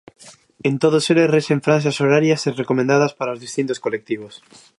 En 0.67 0.75
todos 0.83 1.05
eles 1.11 1.31
rexen 1.35 1.63
franxas 1.67 1.99
horarias 2.01 2.41
recomendadas 2.61 3.15
para 3.19 3.33
os 3.35 3.41
distintos 3.45 3.81
colectivos. 3.85 4.33